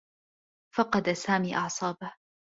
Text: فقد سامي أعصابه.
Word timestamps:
فقد 0.75 1.09
سامي 1.11 1.55
أعصابه. 1.55 2.13